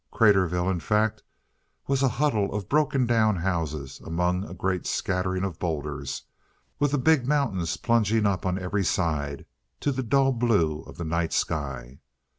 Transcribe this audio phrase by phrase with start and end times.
[0.11, 1.21] Craterville, in fact,
[1.85, 6.23] was a huddle of broken down houses among a great scattering of boulders
[6.79, 9.45] with the big mountains plunging up on every side
[9.79, 11.99] to the dull blue of the night sky.